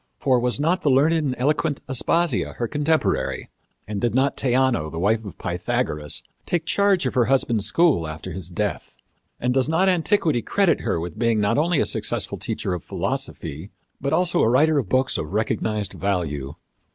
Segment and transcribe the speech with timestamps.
[0.17, 3.51] For was not the learned and eloquent Aspasia her contemporary?
[3.87, 8.31] And did not Theano, the wife of Pythagoras, take charge of her husband's school after
[8.31, 8.97] his death;
[9.39, 13.69] and does not antiquity credit her with being not only a successful teacher of philosophy,
[14.01, 16.55] but also a writer of books of recognized value?